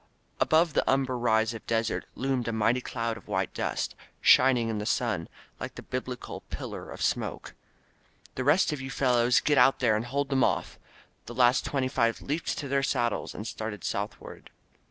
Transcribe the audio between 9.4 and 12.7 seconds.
get out there and hold them off!" The last twenty five leaped to